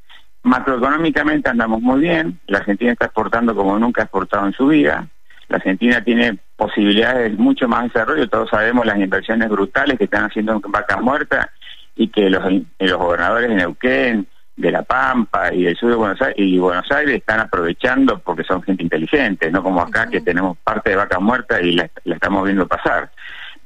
Macroeconómicamente 0.42 1.50
andamos 1.50 1.80
muy 1.80 2.00
bien, 2.00 2.38
la 2.46 2.58
Argentina 2.58 2.92
está 2.92 3.06
exportando 3.06 3.54
como 3.54 3.78
nunca 3.78 4.02
ha 4.02 4.04
exportado 4.04 4.46
en 4.46 4.52
su 4.52 4.66
vida, 4.68 5.06
la 5.48 5.56
Argentina 5.56 6.02
tiene 6.02 6.38
posibilidades 6.56 7.32
de 7.32 7.36
mucho 7.36 7.68
más 7.68 7.84
desarrollo, 7.84 8.28
todos 8.28 8.48
sabemos 8.48 8.86
las 8.86 8.98
inversiones 8.98 9.50
brutales 9.50 9.98
que 9.98 10.04
están 10.04 10.24
haciendo 10.24 10.54
en 10.54 10.72
vaca 10.72 10.98
muerta 10.98 11.50
y 11.94 12.08
que 12.08 12.30
los, 12.30 12.42
los 12.78 12.98
gobernadores 12.98 13.50
de 13.50 13.56
Neuquén, 13.56 14.26
de 14.56 14.70
La 14.70 14.82
Pampa 14.82 15.52
y 15.52 15.64
del 15.64 15.76
sur 15.76 15.90
de 15.90 15.96
Buenos 15.96 16.20
Aires 16.22 16.36
y 16.38 16.58
Buenos 16.58 16.90
Aires 16.92 17.16
están 17.16 17.40
aprovechando 17.40 18.18
porque 18.18 18.44
son 18.44 18.62
gente 18.62 18.82
inteligente, 18.82 19.50
no 19.50 19.62
como 19.62 19.80
acá 19.80 20.08
que 20.08 20.20
tenemos 20.20 20.56
parte 20.58 20.90
de 20.90 20.96
vaca 20.96 21.18
muerta 21.18 21.60
y 21.60 21.72
la, 21.72 21.90
estamos 22.04 22.44
viendo 22.44 22.66
pasar. 22.66 23.10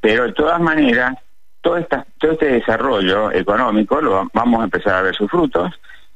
Pero 0.00 0.24
de 0.24 0.32
todas 0.32 0.60
maneras, 0.60 1.16
todo, 1.60 1.76
esta, 1.76 2.06
todo 2.18 2.32
este 2.32 2.46
desarrollo 2.46 3.30
económico 3.32 4.00
lo 4.00 4.28
vamos 4.32 4.60
a 4.60 4.64
empezar 4.64 4.94
a 4.94 5.02
ver 5.02 5.14
sus 5.14 5.30
frutos. 5.30 5.72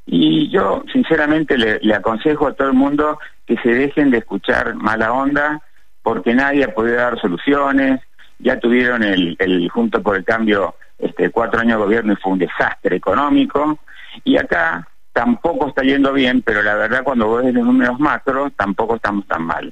Y 0.06 0.50
yo 0.50 0.82
sinceramente 0.92 1.56
le, 1.58 1.78
le 1.80 1.94
aconsejo 1.94 2.48
a 2.48 2.54
todo 2.54 2.68
el 2.68 2.74
mundo 2.74 3.18
que 3.46 3.56
se 3.58 3.68
dejen 3.68 4.10
de 4.10 4.18
escuchar 4.18 4.74
mala 4.74 5.12
onda 5.12 5.60
porque 6.02 6.34
nadie 6.34 6.64
ha 6.64 6.74
podido 6.74 6.96
dar 6.96 7.20
soluciones, 7.20 8.00
ya 8.38 8.58
tuvieron 8.58 9.02
el, 9.02 9.36
el 9.38 9.68
Junto 9.68 10.02
por 10.02 10.16
el 10.16 10.24
Cambio 10.24 10.74
este, 11.02 11.30
cuatro 11.30 11.60
años 11.60 11.78
de 11.78 11.84
gobierno 11.84 12.12
y 12.14 12.16
fue 12.16 12.32
un 12.32 12.38
desastre 12.38 12.96
económico, 12.96 13.78
y 14.24 14.38
acá 14.38 14.88
tampoco 15.12 15.68
está 15.68 15.82
yendo 15.82 16.12
bien, 16.12 16.40
pero 16.40 16.62
la 16.62 16.74
verdad 16.74 17.04
cuando 17.04 17.26
vos 17.26 17.44
ves 17.44 17.52
los 17.52 17.66
números 17.66 18.00
macro, 18.00 18.50
tampoco 18.56 18.96
estamos 18.96 19.26
tan 19.26 19.42
mal. 19.42 19.70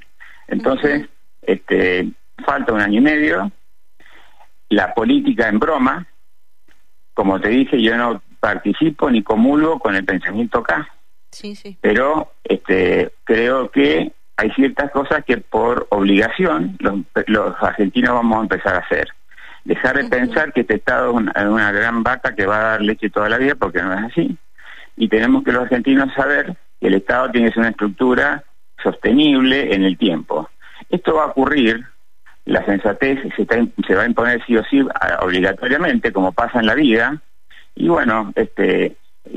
Entonces, 0.49 1.09
este, 1.41 2.11
falta 2.45 2.73
un 2.73 2.81
año 2.81 2.99
y 2.99 3.03
medio, 3.03 3.51
la 4.69 4.93
política 4.93 5.49
en 5.49 5.59
broma, 5.59 6.07
como 7.15 7.41
te 7.41 7.49
dije, 7.49 7.81
yo 7.81 7.97
no 7.97 8.23
participo 8.41 9.11
ni 9.11 9.23
comulgo 9.23 9.79
con 9.79 9.95
el 9.95 10.05
pensamiento 10.05 10.59
acá. 10.59 10.89
Sí, 11.31 11.55
sí. 11.55 11.79
Pero 11.81 12.33
este, 12.45 13.13
creo 13.25 13.71
que 13.71 14.13
hay 14.37 14.51
ciertas 14.53 14.91
cosas 14.91 15.25
que 15.25 15.37
por 15.37 15.87
obligación 15.91 16.77
los, 16.81 17.55
argentinos 17.61 18.15
vamos 18.15 18.39
a 18.39 18.43
empezar 18.43 18.75
a 18.75 18.79
hacer. 18.79 19.09
Dejar 19.65 19.97
de 19.97 20.09
pensar 20.09 20.53
que 20.53 20.63
este 20.63 20.77
Estado 20.77 21.11
es 21.11 21.45
una, 21.45 21.73
gran 21.73 22.03
vaca 22.03 22.35
que 22.35 22.47
va 22.47 22.59
a 22.59 22.71
dar 22.71 22.83
leche 22.83 23.11
toda 23.11 23.29
la 23.29 23.39
vida, 23.39 23.55
porque 23.55 23.83
no 23.83 23.93
es 23.93 24.13
así. 24.13 24.37
Y 24.97 25.09
tenemos 25.09 25.45
que 25.45 25.53
los 25.53 25.65
argentinos 25.65 26.13
saber 26.15 26.57
que 26.81 26.89
el 26.89 26.95
Estado 26.95 27.31
tiene 27.31 27.49
que 27.49 27.55
ser 27.55 27.61
una 27.61 27.71
estructura 27.71 28.45
sostenible 28.83 29.75
en 29.75 29.85
el 29.85 29.99
tiempo. 29.99 30.49
Esto 30.89 31.15
va 31.15 31.25
a 31.25 31.29
ocurrir, 31.29 31.85
la 32.47 32.65
sensatez 32.65 33.21
se, 33.37 33.47
se 33.47 33.95
va 33.95 34.03
a 34.03 34.07
imponer 34.07 34.45
sí 34.47 34.57
o 34.57 34.65
sí 34.65 34.85
obligatoriamente, 35.21 36.13
como 36.13 36.33
pasa 36.33 36.61
en 36.61 36.67
la 36.67 36.75
vida, 36.75 37.21
y 37.75 37.89
bueno, 37.89 38.33
este, 38.35 38.97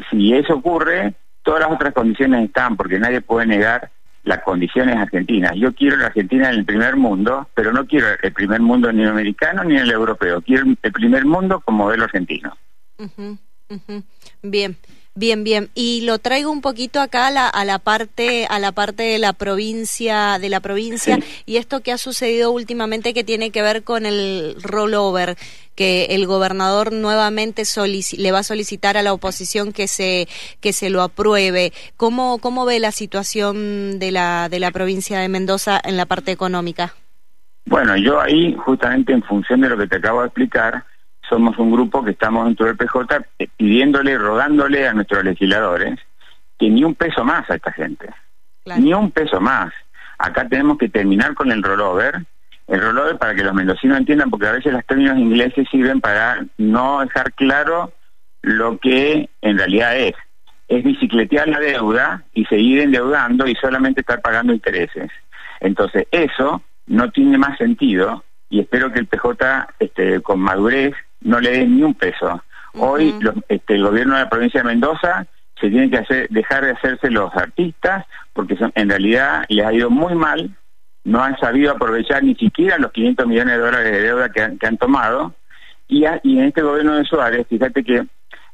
si 0.10 0.34
eso 0.34 0.56
ocurre, 0.56 1.14
todas 1.44 1.62
las 1.62 1.72
otras 1.72 1.94
condiciones 1.94 2.46
están, 2.46 2.76
porque 2.76 3.00
nadie 3.00 3.22
puede 3.22 3.46
negar 3.48 3.90
las 4.24 4.42
condiciones 4.44 4.96
argentinas. 4.96 5.54
Yo 5.56 5.74
quiero 5.74 5.98
la 5.98 6.08
Argentina 6.08 6.50
en 6.50 6.60
el 6.60 6.66
primer 6.66 6.96
mundo, 6.96 7.50
pero 7.54 7.72
no 7.74 7.86
quiero 7.86 8.08
el 8.22 8.34
primer 8.34 8.62
mundo 8.62 8.92
ni 8.92 9.04
el 9.04 9.10
americano 9.10 9.64
ni 9.64 9.76
el 9.76 9.92
europeo. 9.92 10.42
Quiero 10.42 10.66
el 10.82 10.92
primer 10.92 11.26
mundo 11.26 11.62
como 11.62 11.86
modelo 11.86 12.06
argentino. 12.06 12.58
Bien. 14.42 14.78
Bien, 15.16 15.44
bien. 15.44 15.70
Y 15.76 16.02
lo 16.02 16.18
traigo 16.18 16.50
un 16.50 16.62
poquito 16.62 17.00
acá 17.00 17.28
a 17.28 17.32
la, 17.32 17.48
a 17.48 17.66
la 17.66 17.78
parte 17.78 18.48
a 18.50 18.58
la 18.58 18.72
parte 18.72 19.04
de 19.04 19.20
la 19.20 19.34
provincia 19.34 20.40
de 20.40 20.50
la 20.50 20.60
provincia 20.60 21.20
y 21.46 21.58
esto 21.58 21.82
que 21.82 21.92
ha 21.92 22.00
sucedido 22.00 22.52
últimamente 22.52 23.14
que 23.14 23.24
tiene 23.24 23.52
que 23.52 23.62
ver 23.62 23.84
con 23.84 24.08
el 24.08 24.56
rollover 24.64 25.38
que 25.76 26.06
el 26.06 26.26
gobernador 26.26 26.92
nuevamente 26.94 27.64
le 28.18 28.32
va 28.32 28.40
a 28.40 28.44
solicitar 28.44 28.98
a 28.98 29.04
la 29.04 29.14
oposición 29.14 29.72
que 29.72 29.88
se 29.88 30.28
que 30.62 30.74
se 30.74 30.90
lo 30.90 31.04
apruebe. 31.04 31.74
¿Cómo 31.96 32.40
cómo 32.40 32.66
ve 32.66 32.80
la 32.80 32.92
situación 32.92 34.00
de 34.00 34.12
la 34.12 34.50
de 34.50 34.60
la 34.60 34.72
provincia 34.72 35.20
de 35.20 35.30
Mendoza 35.30 35.80
en 35.84 35.96
la 35.96 36.08
parte 36.08 36.32
económica? 36.32 36.96
Bueno, 37.66 37.96
yo 37.98 38.20
ahí 38.20 38.56
justamente 38.66 39.14
en 39.14 39.22
función 39.22 39.62
de 39.62 39.70
lo 39.70 39.78
que 39.78 39.88
te 39.88 39.98
acabo 39.98 40.22
de 40.22 40.28
explicar 40.28 40.84
somos 41.34 41.58
un 41.58 41.72
grupo 41.72 42.04
que 42.04 42.12
estamos 42.12 42.46
dentro 42.46 42.68
del 42.68 42.78
PJ 42.78 43.26
eh, 43.40 43.48
pidiéndole, 43.58 44.20
rogándole 44.20 44.88
a 44.88 44.94
nuestros 44.94 45.24
legisladores 45.24 46.00
que 46.60 46.70
ni 46.70 46.84
un 46.84 46.94
peso 46.94 47.24
más 47.24 47.50
a 47.50 47.56
esta 47.56 47.72
gente, 47.72 48.08
ni 48.78 48.94
un 48.94 49.10
peso 49.10 49.42
más. 49.42 49.74
Acá 50.20 50.48
tenemos 50.48 50.78
que 50.78 50.90
terminar 50.90 51.34
con 51.34 51.52
el 51.52 51.64
rollover, 51.64 52.24
el 52.68 52.82
rollover 52.82 53.18
para 53.18 53.34
que 53.34 53.44
los 53.44 53.56
mendocinos 53.56 53.98
entiendan, 53.98 54.30
porque 54.30 54.46
a 54.46 54.52
veces 54.52 54.74
los 54.74 54.86
términos 54.86 55.18
ingleses 55.18 55.68
sirven 55.72 56.02
para 56.02 56.46
no 56.60 57.02
dejar 57.02 57.34
claro 57.34 57.92
lo 58.44 58.78
que 58.78 59.28
en 59.42 59.58
realidad 59.58 59.98
es. 59.98 60.14
Es 60.68 60.84
bicicletear 60.84 61.48
la 61.48 61.60
deuda 61.60 62.24
y 62.34 62.46
seguir 62.46 62.82
endeudando 62.82 63.48
y 63.48 63.56
solamente 63.56 64.02
estar 64.02 64.22
pagando 64.22 64.54
intereses. 64.54 65.10
Entonces, 65.62 66.06
eso 66.12 66.62
no 66.86 67.10
tiene 67.10 67.40
más 67.40 67.58
sentido 67.58 68.24
y 68.52 68.60
espero 68.60 68.94
que 68.94 69.00
el 69.00 69.08
PJ, 69.08 69.68
este, 69.80 70.22
con 70.22 70.40
madurez, 70.40 70.94
no 71.24 71.40
le 71.40 71.52
den 71.52 71.76
ni 71.76 71.84
un 71.84 71.94
peso. 71.94 72.44
Hoy 72.76 73.16
este, 73.50 73.76
el 73.76 73.84
gobierno 73.84 74.16
de 74.16 74.22
la 74.22 74.30
provincia 74.30 74.62
de 74.62 74.68
Mendoza 74.68 75.28
se 75.60 75.70
tiene 75.70 75.90
que 75.90 75.98
hacer, 75.98 76.28
dejar 76.30 76.66
de 76.66 76.72
hacerse 76.72 77.10
los 77.10 77.34
artistas 77.36 78.06
porque 78.34 78.56
son, 78.58 78.72
en 78.76 78.90
realidad 78.90 79.46
les 79.50 79.66
ha 79.66 79.74
ido 79.74 79.90
muy 79.90 80.16
mal, 80.16 80.56
no 81.04 81.24
han 81.24 81.38
sabido 81.38 81.72
aprovechar 81.72 82.24
ni 82.24 82.36
siquiera 82.36 82.78
los 82.78 82.92
500 82.92 83.28
millones 83.28 83.56
de 83.56 83.62
dólares 83.62 83.92
de 83.92 84.02
deuda 84.02 84.30
que 84.30 84.42
han, 84.42 84.58
que 84.58 84.68
han 84.68 84.78
tomado 84.78 85.34
y, 85.88 86.06
y 86.24 86.40
en 86.40 86.46
este 86.46 86.62
gobierno 86.62 86.96
de 86.96 87.06
Suárez, 87.06 87.46
fíjate 87.48 87.84
que 87.84 88.06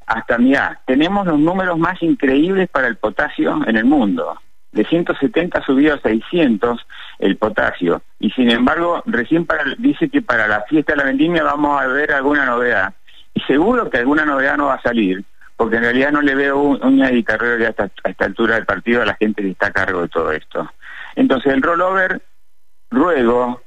hasta 0.06 0.40
mira, 0.40 0.82
tenemos 0.88 1.26
los 1.28 1.40
números 1.40 1.78
más 1.78 2.02
increíbles 2.02 2.68
para 2.70 2.88
el 2.88 2.98
potasio 2.98 3.60
en 3.68 3.78
el 3.78 3.86
mundo. 3.86 4.40
De 4.72 4.86
170 4.86 5.64
subido 5.64 5.96
a 5.96 6.00
600 6.00 6.86
el 7.20 7.38
potasio. 7.38 8.02
Y 8.20 8.30
sin 8.32 8.50
embargo, 8.50 9.04
recién 9.06 9.46
para, 9.46 9.64
dice 9.78 10.10
que 10.10 10.22
para 10.22 10.48
la 10.48 10.62
fiesta 10.62 10.94
de 10.94 10.98
la 10.98 11.06
vendimia 11.06 11.44
vamos 11.44 11.82
a 11.82 11.88
ver 11.88 12.12
alguna 12.14 12.46
novedad. 12.46 12.94
Y 13.34 13.42
seguro 13.42 13.90
que 13.90 13.98
alguna 13.98 14.26
novedad 14.26 14.58
no 14.58 14.68
va 14.68 14.76
a 14.76 14.82
salir, 14.82 15.24
porque 15.58 15.78
en 15.78 15.84
realidad 15.84 16.12
no 16.12 16.22
le 16.22 16.36
veo 16.36 16.58
un, 16.60 16.84
uña 16.84 17.12
y 17.12 17.24
carrera 17.24 17.70
hasta, 17.70 17.92
a 18.04 18.10
esta 18.10 18.26
altura 18.26 18.56
del 18.56 18.66
partido 18.66 19.02
a 19.02 19.06
la 19.06 19.16
gente 19.16 19.42
que 19.42 19.52
está 19.52 19.68
a 19.68 19.72
cargo 19.72 20.02
de 20.02 20.08
todo 20.08 20.32
esto. 20.32 20.70
Entonces, 21.16 21.54
el 21.54 21.62
rollover, 21.62 22.22
ruego 22.92 23.62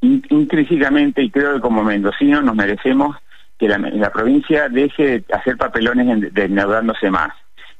intrínsecamente, 0.00 1.22
y 1.22 1.30
creo 1.30 1.54
que 1.54 1.60
como 1.60 1.82
mendocinos 1.82 2.44
nos 2.44 2.54
merecemos 2.54 3.16
que 3.58 3.68
la, 3.68 4.10
provincia 4.10 4.68
deje 4.68 5.20
de 5.20 5.34
hacer 5.34 5.56
papelones 5.56 6.32
de, 6.32 6.44
endeudándose 6.44 7.10
más, 7.10 7.32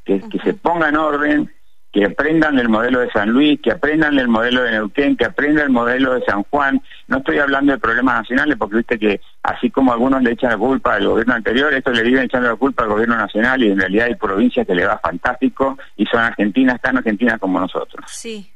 que, 0.04 0.20
que 0.20 0.38
se 0.40 0.54
ponga 0.54 0.88
en 0.88 0.96
orden, 0.96 1.52
que 1.96 2.04
aprendan 2.04 2.58
el 2.58 2.68
modelo 2.68 3.00
de 3.00 3.10
San 3.10 3.30
Luis, 3.30 3.58
que 3.62 3.70
aprendan 3.70 4.18
el 4.18 4.28
modelo 4.28 4.62
de 4.62 4.72
Neuquén, 4.72 5.16
que 5.16 5.24
aprendan 5.24 5.64
el 5.64 5.70
modelo 5.70 6.12
de 6.12 6.22
San 6.26 6.42
Juan. 6.42 6.82
No 7.08 7.16
estoy 7.16 7.38
hablando 7.38 7.72
de 7.72 7.78
problemas 7.78 8.16
nacionales, 8.16 8.58
porque 8.58 8.76
viste 8.76 8.98
que 8.98 9.22
así 9.42 9.70
como 9.70 9.94
algunos 9.94 10.22
le 10.22 10.32
echan 10.32 10.50
la 10.50 10.58
culpa 10.58 10.96
al 10.96 11.08
gobierno 11.08 11.32
anterior, 11.32 11.72
esto 11.72 11.92
le 11.92 12.02
viven 12.02 12.24
echando 12.24 12.50
la 12.50 12.56
culpa 12.56 12.82
al 12.82 12.90
gobierno 12.90 13.16
nacional 13.16 13.62
y 13.62 13.70
en 13.70 13.80
realidad 13.80 14.08
hay 14.08 14.14
provincias 14.14 14.66
que 14.66 14.74
le 14.74 14.84
va 14.84 14.98
fantástico 14.98 15.78
y 15.96 16.04
son 16.04 16.20
argentinas, 16.20 16.82
tan 16.82 16.98
argentinas 16.98 17.40
como 17.40 17.58
nosotros. 17.58 18.04
Sí, 18.08 18.46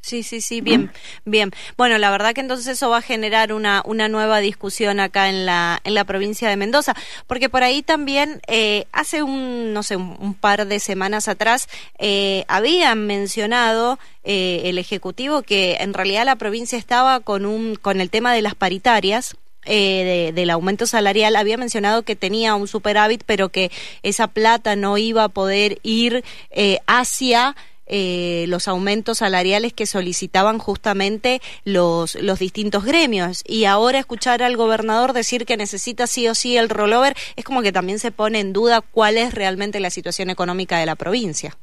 Sí, 0.00 0.22
sí, 0.22 0.40
sí, 0.40 0.60
bien, 0.60 0.90
bien. 1.24 1.50
Bueno, 1.76 1.98
la 1.98 2.10
verdad 2.10 2.32
que 2.32 2.40
entonces 2.40 2.66
eso 2.68 2.88
va 2.88 2.98
a 2.98 3.02
generar 3.02 3.52
una, 3.52 3.82
una 3.84 4.08
nueva 4.08 4.38
discusión 4.38 5.00
acá 5.00 5.28
en 5.28 5.44
la, 5.44 5.80
en 5.84 5.94
la 5.94 6.04
provincia 6.04 6.48
de 6.48 6.56
Mendoza, 6.56 6.94
porque 7.26 7.48
por 7.48 7.62
ahí 7.62 7.82
también 7.82 8.40
eh, 8.46 8.86
hace 8.92 9.22
un, 9.22 9.72
no 9.72 9.82
sé, 9.82 9.96
un, 9.96 10.34
par 10.34 10.66
de 10.66 10.78
semanas 10.78 11.26
atrás 11.28 11.68
eh, 11.98 12.44
habían 12.48 13.06
mencionado 13.06 13.98
eh, 14.24 14.62
el 14.64 14.78
Ejecutivo 14.78 15.42
que 15.42 15.76
en 15.80 15.92
realidad 15.92 16.24
la 16.24 16.36
provincia 16.36 16.78
estaba 16.78 17.20
con, 17.20 17.44
un, 17.44 17.74
con 17.74 18.00
el 18.00 18.08
tema 18.08 18.32
de 18.32 18.42
las 18.42 18.54
paritarias, 18.54 19.36
eh, 19.70 20.32
del 20.34 20.48
aumento 20.48 20.86
salarial 20.86 21.36
había 21.36 21.58
mencionado 21.58 22.02
que 22.02 22.16
tenía 22.16 22.54
un 22.54 22.66
superávit, 22.68 23.22
pero 23.26 23.50
que 23.50 23.70
esa 24.02 24.26
plata 24.26 24.76
no 24.76 24.96
iba 24.96 25.24
a 25.24 25.28
poder 25.28 25.78
ir 25.82 26.24
eh, 26.50 26.78
hacia 26.86 27.54
eh, 27.88 28.44
los 28.48 28.68
aumentos 28.68 29.18
salariales 29.18 29.72
que 29.72 29.86
solicitaban 29.86 30.58
justamente 30.58 31.40
los, 31.64 32.14
los 32.22 32.38
distintos 32.38 32.84
gremios. 32.84 33.42
Y 33.46 33.64
ahora 33.64 33.98
escuchar 33.98 34.42
al 34.42 34.56
gobernador 34.56 35.12
decir 35.12 35.46
que 35.46 35.56
necesita 35.56 36.06
sí 36.06 36.28
o 36.28 36.34
sí 36.34 36.56
el 36.56 36.68
rollover 36.68 37.14
es 37.36 37.44
como 37.44 37.62
que 37.62 37.72
también 37.72 37.98
se 37.98 38.12
pone 38.12 38.40
en 38.40 38.52
duda 38.52 38.80
cuál 38.80 39.16
es 39.16 39.34
realmente 39.34 39.80
la 39.80 39.90
situación 39.90 40.30
económica 40.30 40.78
de 40.78 40.86
la 40.86 40.96
provincia. 40.96 41.54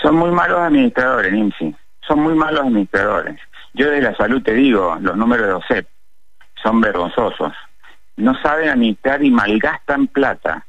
Son 0.00 0.14
muy 0.14 0.30
malos 0.30 0.60
administradores, 0.60 1.32
Nimsi. 1.32 1.74
Son 2.06 2.20
muy 2.20 2.34
malos 2.34 2.60
administradores. 2.62 3.40
Yo 3.74 3.90
de 3.90 4.00
la 4.00 4.14
salud 4.16 4.42
te 4.42 4.54
digo, 4.54 4.96
los 5.00 5.16
números 5.16 5.46
de 5.46 5.52
OSEP 5.52 5.88
son 6.62 6.80
vergonzosos. 6.80 7.52
No 8.16 8.40
saben 8.42 8.68
administrar 8.70 9.22
y 9.24 9.30
malgastan 9.30 10.08
plata 10.08 10.66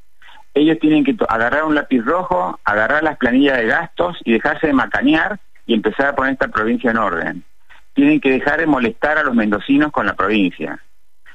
ellos 0.59 0.79
tienen 0.79 1.03
que 1.03 1.15
agarrar 1.27 1.63
un 1.63 1.75
lápiz 1.75 2.01
rojo, 2.01 2.59
agarrar 2.63 3.03
las 3.03 3.17
planillas 3.17 3.57
de 3.57 3.67
gastos 3.67 4.17
y 4.25 4.33
dejarse 4.33 4.67
de 4.67 4.73
macanear 4.73 5.39
y 5.65 5.73
empezar 5.73 6.07
a 6.07 6.15
poner 6.15 6.33
esta 6.33 6.47
provincia 6.47 6.91
en 6.91 6.97
orden. 6.97 7.43
Tienen 7.93 8.19
que 8.19 8.31
dejar 8.31 8.59
de 8.59 8.67
molestar 8.67 9.17
a 9.17 9.23
los 9.23 9.35
mendocinos 9.35 9.91
con 9.91 10.05
la 10.05 10.15
provincia. 10.15 10.79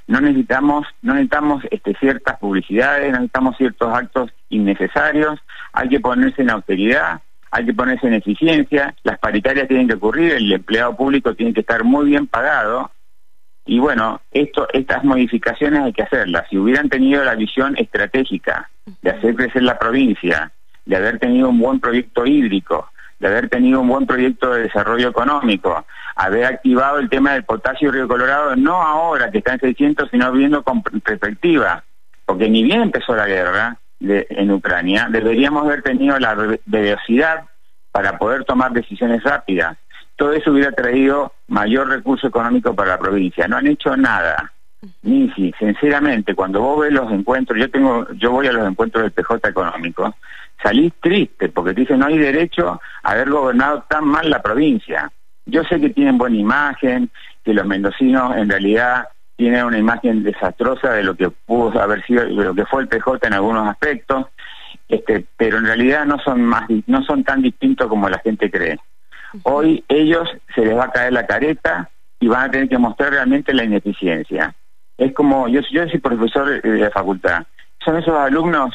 No 0.06 0.20
necesitamos, 0.20 0.86
no 1.02 1.14
necesitamos 1.14 1.64
este, 1.70 1.94
ciertas 1.94 2.38
publicidades, 2.38 3.10
no 3.12 3.18
necesitamos 3.18 3.56
ciertos 3.56 3.94
actos 3.94 4.30
innecesarios, 4.50 5.40
hay 5.72 5.88
que 5.88 6.00
ponerse 6.00 6.42
en 6.42 6.50
austeridad, 6.50 7.22
hay 7.50 7.64
que 7.64 7.72
ponerse 7.72 8.06
en 8.06 8.14
eficiencia, 8.14 8.94
las 9.02 9.18
paritarias 9.18 9.68
tienen 9.68 9.88
que 9.88 9.94
ocurrir, 9.94 10.32
el 10.32 10.52
empleado 10.52 10.94
público 10.94 11.34
tiene 11.34 11.54
que 11.54 11.60
estar 11.60 11.84
muy 11.84 12.06
bien 12.06 12.26
pagado, 12.26 12.90
y 13.66 13.78
bueno, 13.78 14.20
esto, 14.30 14.68
estas 14.74 15.04
modificaciones 15.04 15.80
hay 15.80 15.92
que 15.92 16.02
hacerlas. 16.02 16.46
Si 16.50 16.58
hubieran 16.58 16.90
tenido 16.90 17.24
la 17.24 17.34
visión 17.34 17.76
estratégica 17.78 18.68
de 19.02 19.10
hacer 19.10 19.34
crecer 19.34 19.62
la 19.62 19.78
provincia, 19.78 20.52
de 20.84 20.96
haber 20.96 21.18
tenido 21.18 21.48
un 21.48 21.58
buen 21.58 21.80
proyecto 21.80 22.26
hídrico, 22.26 22.90
de 23.18 23.28
haber 23.28 23.48
tenido 23.48 23.80
un 23.80 23.88
buen 23.88 24.06
proyecto 24.06 24.52
de 24.52 24.64
desarrollo 24.64 25.08
económico, 25.08 25.86
haber 26.16 26.44
activado 26.44 26.98
el 26.98 27.08
tema 27.08 27.32
del 27.32 27.44
potasio 27.44 27.90
Río 27.90 28.06
Colorado, 28.06 28.54
no 28.56 28.82
ahora 28.82 29.30
que 29.30 29.38
está 29.38 29.54
en 29.54 29.60
600, 29.60 30.10
sino 30.10 30.30
viendo 30.32 30.62
con 30.62 30.82
perspectiva, 30.82 31.82
porque 32.26 32.48
ni 32.48 32.62
bien 32.62 32.82
empezó 32.82 33.14
la 33.14 33.26
guerra 33.26 33.78
en 34.00 34.50
Ucrania, 34.50 35.08
deberíamos 35.10 35.64
haber 35.64 35.82
tenido 35.82 36.18
la 36.18 36.34
velocidad 36.66 37.44
para 37.90 38.18
poder 38.18 38.44
tomar 38.44 38.72
decisiones 38.72 39.22
rápidas. 39.22 39.78
Todo 40.16 40.32
eso 40.32 40.50
hubiera 40.50 40.72
traído 40.72 41.32
mayor 41.48 41.88
recurso 41.88 42.26
económico 42.26 42.74
para 42.74 42.90
la 42.90 42.98
provincia. 42.98 43.48
No 43.48 43.56
han 43.56 43.66
hecho 43.66 43.96
nada. 43.96 44.52
Nisi, 45.02 45.52
sinceramente, 45.58 46.34
cuando 46.34 46.60
vos 46.60 46.80
ves 46.80 46.92
los 46.92 47.10
encuentros, 47.10 47.58
yo 47.58 47.70
tengo, 47.70 48.06
yo 48.14 48.30
voy 48.30 48.46
a 48.46 48.52
los 48.52 48.68
encuentros 48.68 49.02
del 49.02 49.12
PJ 49.12 49.48
económico, 49.48 50.14
salís 50.62 50.92
triste 51.00 51.48
porque 51.48 51.74
te 51.74 51.82
dicen 51.82 51.98
no 51.98 52.06
hay 52.06 52.18
derecho 52.18 52.80
a 53.02 53.10
haber 53.10 53.30
gobernado 53.30 53.84
tan 53.88 54.06
mal 54.06 54.28
la 54.30 54.42
provincia. 54.42 55.10
Yo 55.46 55.62
sé 55.64 55.80
que 55.80 55.90
tienen 55.90 56.18
buena 56.18 56.36
imagen, 56.36 57.10
que 57.44 57.52
los 57.52 57.66
mendocinos 57.66 58.36
en 58.36 58.48
realidad 58.48 59.08
tienen 59.36 59.64
una 59.64 59.78
imagen 59.78 60.22
desastrosa 60.22 60.92
de 60.92 61.02
lo 61.02 61.14
que 61.14 61.30
pudo 61.30 61.80
haber 61.80 62.04
sido, 62.06 62.24
de 62.24 62.32
lo 62.32 62.54
que 62.54 62.66
fue 62.66 62.82
el 62.82 62.88
PJ 62.88 63.26
en 63.26 63.34
algunos 63.34 63.68
aspectos, 63.68 64.26
este, 64.88 65.24
pero 65.36 65.58
en 65.58 65.66
realidad 65.66 66.06
no 66.06 66.18
son 66.18 66.42
más, 66.42 66.68
no 66.86 67.02
son 67.04 67.24
tan 67.24 67.42
distintos 67.42 67.88
como 67.88 68.08
la 68.08 68.18
gente 68.18 68.50
cree. 68.50 68.78
Hoy 69.42 69.84
ellos 69.88 70.28
se 70.54 70.64
les 70.64 70.76
va 70.76 70.84
a 70.84 70.92
caer 70.92 71.12
la 71.12 71.26
careta 71.26 71.90
y 72.20 72.28
van 72.28 72.48
a 72.48 72.50
tener 72.50 72.68
que 72.68 72.78
mostrar 72.78 73.10
realmente 73.10 73.52
la 73.52 73.64
ineficiencia. 73.64 74.54
Es 74.96 75.12
como, 75.12 75.48
yo, 75.48 75.60
yo 75.70 75.88
soy 75.88 75.98
profesor 75.98 76.62
de 76.62 76.78
la 76.78 76.90
facultad, 76.90 77.44
son 77.84 77.98
esos 77.98 78.14
alumnos, 78.14 78.74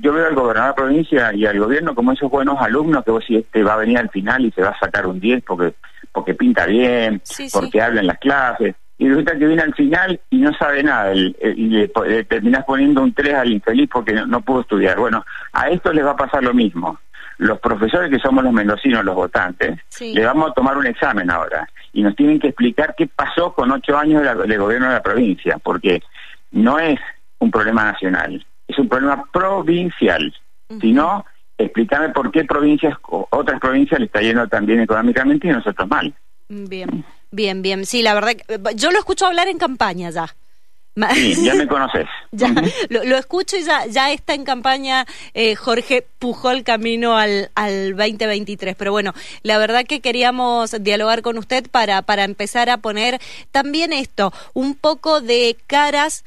yo 0.00 0.12
veo 0.12 0.26
al 0.26 0.34
gobernador 0.34 0.74
de 0.74 0.82
la 0.82 0.86
provincia 0.86 1.34
y 1.34 1.46
al 1.46 1.58
gobierno 1.60 1.94
como 1.94 2.12
esos 2.12 2.30
buenos 2.30 2.60
alumnos 2.60 3.04
que 3.04 3.10
vos 3.12 3.24
si 3.24 3.36
este 3.36 3.62
va 3.62 3.74
a 3.74 3.78
venir 3.78 3.98
al 3.98 4.10
final 4.10 4.44
y 4.44 4.50
se 4.50 4.62
va 4.62 4.70
a 4.70 4.78
sacar 4.78 5.06
un 5.06 5.20
10 5.20 5.44
porque 5.44 5.74
porque 6.12 6.34
pinta 6.34 6.66
bien, 6.66 7.22
porque 7.52 7.80
habla 7.80 8.00
en 8.00 8.08
las 8.08 8.18
clases, 8.18 8.74
y 9.00 9.08
resulta 9.08 9.38
que 9.38 9.46
viene 9.46 9.62
al 9.62 9.74
final 9.74 10.20
y 10.28 10.38
no 10.38 10.52
sabe 10.54 10.82
nada, 10.82 11.14
y 11.14 11.32
le, 11.40 11.88
terminás 12.24 12.64
poniendo 12.66 13.02
un 13.02 13.14
3 13.14 13.34
al 13.34 13.50
infeliz 13.50 13.88
porque 13.90 14.12
no, 14.12 14.42
pudo 14.42 14.60
estudiar. 14.60 14.98
Bueno, 14.98 15.24
a 15.52 15.70
esto 15.70 15.90
les 15.90 16.04
va 16.04 16.10
a 16.10 16.16
pasar 16.16 16.42
lo 16.42 16.52
mismo. 16.52 16.98
Los 17.40 17.58
profesores 17.58 18.10
que 18.10 18.18
somos 18.18 18.44
los 18.44 18.52
mendocinos, 18.52 19.02
los 19.02 19.14
votantes, 19.14 19.78
le 19.98 20.24
vamos 20.26 20.50
a 20.50 20.54
tomar 20.54 20.76
un 20.76 20.86
examen 20.86 21.30
ahora 21.30 21.66
y 21.94 22.02
nos 22.02 22.14
tienen 22.14 22.38
que 22.38 22.48
explicar 22.48 22.94
qué 22.94 23.06
pasó 23.06 23.54
con 23.54 23.70
ocho 23.70 23.96
años 23.96 24.22
de, 24.22 24.56
gobierno 24.58 24.88
de 24.88 24.94
la 24.94 25.02
provincia, 25.02 25.56
porque 25.58 26.02
no 26.50 26.78
es 26.78 27.00
un 27.38 27.50
problema 27.50 27.84
nacional, 27.84 28.44
es 28.68 28.78
un 28.78 28.90
problema 28.90 29.24
provincial. 29.32 30.34
Si 30.82 30.92
no, 30.92 31.24
explícame 31.56 32.10
por 32.10 32.30
qué 32.30 32.44
provincias, 32.44 32.94
otras 33.30 33.58
provincias 33.58 33.98
le 33.98 34.06
está 34.06 34.20
yendo 34.20 34.46
tan 34.46 34.66
bien 34.66 34.80
económicamente 34.80 35.48
y 35.48 35.50
nosotros 35.50 35.88
mal. 35.88 36.14
Bien. 36.48 37.04
Bien, 37.30 37.62
bien. 37.62 37.86
Sí, 37.86 38.02
la 38.02 38.12
verdad, 38.12 38.32
yo 38.74 38.90
lo 38.90 38.98
escucho 38.98 39.26
hablar 39.26 39.48
en 39.48 39.56
campaña 39.56 40.10
ya. 40.10 40.26
Sí, 41.14 41.44
ya 41.44 41.54
me 41.54 41.66
conoces. 41.68 42.06
ya, 42.32 42.52
lo, 42.88 43.16
escucho 43.16 43.56
y 43.56 43.62
ya, 43.62 43.86
ya 43.86 44.10
está 44.12 44.34
en 44.34 44.44
campaña 44.44 45.06
eh, 45.34 45.54
Jorge 45.54 46.06
Pujol 46.18 46.64
camino 46.64 47.16
al, 47.16 47.50
al 47.54 47.96
2023. 47.96 48.76
Pero 48.76 48.92
bueno, 48.92 49.14
la 49.42 49.58
verdad 49.58 49.84
que 49.86 50.00
queríamos 50.00 50.74
dialogar 50.80 51.22
con 51.22 51.38
usted 51.38 51.68
para, 51.70 52.02
para 52.02 52.24
empezar 52.24 52.70
a 52.70 52.78
poner 52.78 53.20
también 53.50 53.92
esto, 53.92 54.32
un 54.52 54.74
poco 54.74 55.20
de 55.20 55.56
caras 55.66 56.24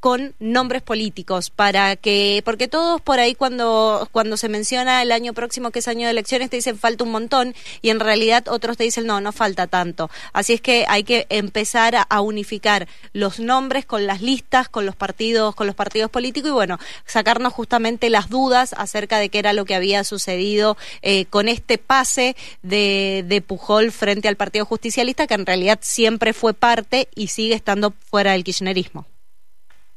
con 0.00 0.34
nombres 0.38 0.80
políticos 0.80 1.50
para 1.50 1.94
que 1.94 2.42
porque 2.44 2.68
todos 2.68 3.02
por 3.02 3.20
ahí 3.20 3.34
cuando 3.34 4.08
cuando 4.12 4.38
se 4.38 4.48
menciona 4.48 5.02
el 5.02 5.12
año 5.12 5.34
próximo 5.34 5.70
que 5.70 5.80
es 5.80 5.88
año 5.88 6.06
de 6.06 6.12
elecciones 6.12 6.48
te 6.48 6.56
dicen 6.56 6.78
falta 6.78 7.04
un 7.04 7.10
montón 7.10 7.54
y 7.82 7.90
en 7.90 8.00
realidad 8.00 8.48
otros 8.48 8.78
te 8.78 8.84
dicen 8.84 9.06
no 9.06 9.20
no 9.20 9.30
falta 9.32 9.66
tanto 9.66 10.10
así 10.32 10.54
es 10.54 10.62
que 10.62 10.86
hay 10.88 11.04
que 11.04 11.26
empezar 11.28 11.94
a, 11.96 12.20
unificar 12.20 12.86
los 13.12 13.40
nombres 13.40 13.86
con 13.86 14.06
las 14.06 14.20
listas 14.22 14.68
con 14.68 14.86
los 14.86 14.96
partidos 14.96 15.54
con 15.54 15.66
los 15.66 15.76
partidos 15.76 16.10
políticos 16.10 16.50
y 16.50 16.52
bueno 16.52 16.78
sacarnos 17.04 17.52
justamente 17.52 18.10
las 18.10 18.28
dudas 18.28 18.74
acerca 18.76 19.18
de 19.18 19.28
qué 19.28 19.38
era 19.38 19.52
lo 19.52 19.64
que 19.64 19.74
había 19.74 20.04
sucedido 20.04 20.76
eh, 21.02 21.26
con 21.26 21.48
este 21.48 21.78
pase 21.78 22.36
de, 22.62 23.24
de 23.26 23.42
Pujol 23.42 23.90
frente 23.90 24.28
al 24.28 24.36
Partido 24.36 24.64
Justicialista 24.64 25.26
que 25.26 25.34
en 25.34 25.46
realidad 25.46 25.78
siempre 25.82 26.32
fue 26.32 26.54
parte 26.54 27.08
y 27.14 27.28
sigue 27.28 27.54
estando 27.54 27.92
fuera 28.10 28.32
del 28.32 28.44
kirchnerismo 28.44 29.06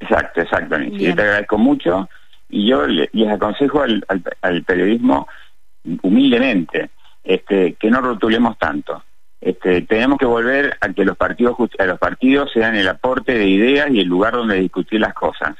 Exacto, 0.03 0.41
exacto. 0.41 0.77
Yo 0.79 1.15
te 1.15 1.21
agradezco 1.21 1.57
mucho 1.57 2.09
y 2.49 2.67
yo 2.67 2.85
les 2.87 3.29
aconsejo 3.29 3.81
al, 3.81 4.05
al, 4.41 4.63
periodismo 4.63 5.27
humildemente 6.01 6.89
este, 7.23 7.73
que 7.75 7.89
no 7.89 8.01
rotulemos 8.01 8.57
tanto. 8.57 9.03
Este, 9.39 9.81
tenemos 9.81 10.17
que 10.17 10.25
volver 10.25 10.77
a 10.79 10.89
que 10.89 11.05
los 11.05 11.17
partidos 11.17 11.57
a 11.79 11.85
los 11.85 11.99
partidos 11.99 12.51
sean 12.53 12.75
el 12.75 12.87
aporte 12.87 13.33
de 13.33 13.47
ideas 13.47 13.89
y 13.91 13.99
el 13.99 14.07
lugar 14.07 14.33
donde 14.33 14.59
discutir 14.59 14.99
las 14.99 15.13
cosas. 15.13 15.55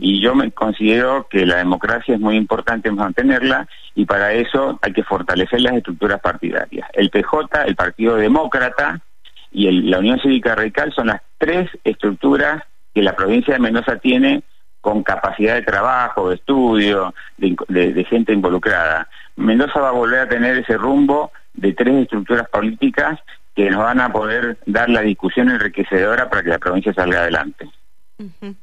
Y 0.00 0.22
yo 0.22 0.34
me 0.34 0.50
considero 0.52 1.26
que 1.28 1.44
la 1.44 1.56
democracia 1.56 2.14
es 2.14 2.20
muy 2.20 2.36
importante 2.36 2.90
mantenerla 2.90 3.68
y 3.94 4.06
para 4.06 4.32
eso 4.32 4.78
hay 4.80 4.92
que 4.94 5.02
fortalecer 5.02 5.60
las 5.60 5.74
estructuras 5.74 6.18
partidarias. 6.20 6.88
El 6.94 7.10
PJ, 7.10 7.64
el 7.66 7.76
Partido 7.76 8.16
Demócrata 8.16 9.02
y 9.50 9.70
la 9.82 9.98
Unión 9.98 10.18
Cívica 10.20 10.54
Radical 10.54 10.94
son 10.94 11.08
las 11.08 11.20
tres 11.36 11.68
estructuras 11.84 12.62
que 12.94 13.02
la 13.02 13.16
provincia 13.16 13.54
de 13.54 13.60
Mendoza 13.60 13.96
tiene 13.96 14.42
con 14.80 15.02
capacidad 15.04 15.54
de 15.54 15.62
trabajo, 15.62 16.28
de 16.28 16.34
estudio, 16.34 17.14
de, 17.38 18.06
gente 18.10 18.32
involucrada. 18.32 19.08
Mendoza 19.36 19.80
va 19.80 19.90
a 19.90 19.92
volver 19.92 20.20
a 20.20 20.28
tener 20.28 20.58
ese 20.58 20.76
rumbo 20.76 21.30
de 21.54 21.72
tres 21.72 21.94
estructuras 22.02 22.48
políticas 22.48 23.20
que 23.54 23.70
nos 23.70 23.82
van 23.82 24.00
a 24.00 24.12
poder 24.12 24.58
dar 24.66 24.90
la 24.90 25.02
discusión 25.02 25.50
enriquecedora 25.50 26.28
para 26.28 26.42
que 26.42 26.48
la 26.48 26.58
provincia 26.58 26.92
salga 26.92 27.20
adelante. 27.20 27.70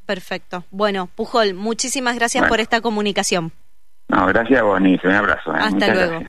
perfecto. 0.05 0.65
Bueno, 0.71 1.07
Pujol, 1.15 1.53
muchísimas 1.53 2.15
gracias 2.15 2.47
por 2.47 2.59
esta 2.59 2.81
comunicación. 2.81 3.53
No, 4.09 4.25
gracias 4.25 4.59
a 4.59 4.63
vos, 4.63 4.79
Un 4.79 5.11
abrazo. 5.11 5.55
¿eh? 5.55 5.59
Hasta 5.59 5.93
luego. 5.93 6.17